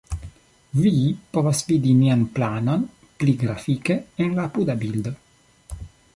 Vi 0.85 0.93
povas 1.37 1.61
vidi 1.67 1.93
nian 1.99 2.23
planon 2.39 2.89
pli 3.21 3.37
grafike 3.45 4.01
en 4.27 4.35
la 4.41 4.49
apuda 4.51 4.79
bildo. 4.83 5.15